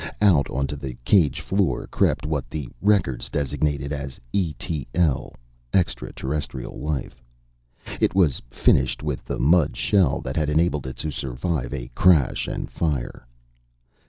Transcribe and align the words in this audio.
Out 0.19 0.49
onto 0.49 0.75
the 0.75 0.97
cage 1.05 1.41
floor 1.41 1.85
crept 1.85 2.25
what 2.25 2.49
the 2.49 2.67
records 2.81 3.29
designated 3.29 3.93
as 3.93 4.19
E.T.L. 4.33 5.31
Extra 5.75 6.11
Terrestrial 6.11 6.79
Life. 6.81 7.21
It 7.99 8.15
was 8.15 8.41
finished 8.49 9.03
with 9.03 9.23
the 9.25 9.37
mud 9.37 9.77
shell 9.77 10.19
that 10.21 10.37
had 10.37 10.49
enabled 10.49 10.87
it 10.87 10.97
to 11.05 11.11
survive 11.11 11.71
a 11.71 11.91
crash 11.93 12.47
and 12.47 12.67
fire. 12.71 13.27